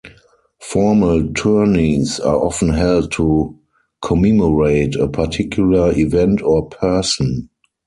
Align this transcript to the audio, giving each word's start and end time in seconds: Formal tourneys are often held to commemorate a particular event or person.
Formal 0.61 1.31
tourneys 1.35 2.19
are 2.19 2.35
often 2.37 2.69
held 2.69 3.11
to 3.11 3.55
commemorate 4.01 4.95
a 4.95 5.07
particular 5.07 5.95
event 5.95 6.41
or 6.41 6.65
person. 6.67 7.49